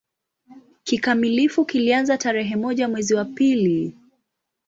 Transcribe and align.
Kikamilifu 0.83 1.65
kilianza 1.65 2.17
tarehe 2.17 2.55
moja 2.55 2.87
mwezi 2.89 3.13
wa 3.13 3.25
pili 3.25 3.97